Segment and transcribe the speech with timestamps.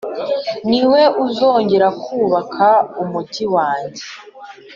[0.69, 2.69] ni we uzongera kubaka
[3.01, 4.03] umugi wanjye,